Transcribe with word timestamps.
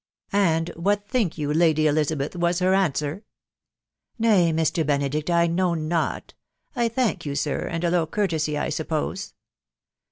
And 0.33 0.69
what 0.69 1.07
think 1.07 1.37
you, 1.37 1.53
Lady 1.53 1.85
Eliza 1.85 2.15
beth, 2.15 2.35
was 2.35 2.57
her 2.57 2.73
answer?"" 2.73 3.23
Nay, 4.17 4.51
Mr, 4.51 4.83
Benedict, 4.83 5.29
I 5.29 5.45
know 5.45 5.75
not..•' 5.75 6.29
I 6.81 6.87
thank 6.89 7.23
you, 7.23 7.35
air,' 7.45 7.69
and 7.69 7.83
a 7.83 7.91
low 7.91 8.07
courtesy, 8.07 8.57
I 8.57 8.69
suppose." 8.69 9.35